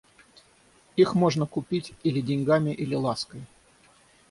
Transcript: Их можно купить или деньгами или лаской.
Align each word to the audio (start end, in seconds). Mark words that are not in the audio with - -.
Их 0.95 1.13
можно 1.13 1.45
купить 1.45 1.93
или 2.01 2.21
деньгами 2.21 2.71
или 2.71 2.95
лаской. 2.95 3.45